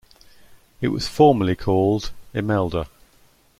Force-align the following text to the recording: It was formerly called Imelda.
It 0.81 0.87
was 0.87 1.07
formerly 1.07 1.55
called 1.55 2.09
Imelda. 2.33 2.87